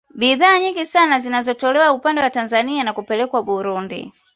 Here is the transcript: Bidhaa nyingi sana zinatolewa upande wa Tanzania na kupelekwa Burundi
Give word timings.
Bidhaa 0.19 0.59
nyingi 0.59 0.85
sana 0.85 1.19
zinatolewa 1.19 1.91
upande 1.93 2.21
wa 2.21 2.29
Tanzania 2.29 2.83
na 2.83 2.93
kupelekwa 2.93 3.43
Burundi 3.43 4.13